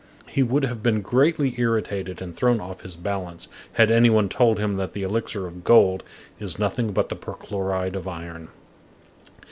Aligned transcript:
He 0.25 0.41
would 0.41 0.63
have 0.65 0.81
been 0.81 1.01
greatly 1.03 1.53
irritated 1.61 2.23
and 2.23 2.35
thrown 2.35 2.59
off 2.59 2.81
his 2.81 2.95
balance, 2.95 3.47
had 3.73 3.91
any 3.91 4.09
one 4.09 4.29
told 4.29 4.57
him 4.57 4.77
that 4.77 4.93
the 4.93 5.03
elixir 5.03 5.45
of 5.45 5.63
gold 5.63 6.03
is 6.39 6.57
nothing 6.57 6.91
but 6.91 7.09
the 7.09 7.15
perchloride 7.15 7.95
of 7.95 8.07
iron. 8.07 8.47